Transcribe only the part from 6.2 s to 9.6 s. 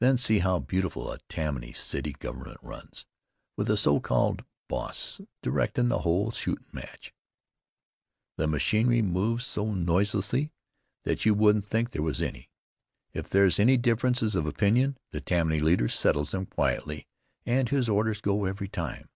shootin' match! The machinery moves